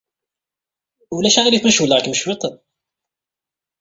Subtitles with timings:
[1.15, 2.41] Ulac aɣilif ma cewwleɣ-kem cwiṭ?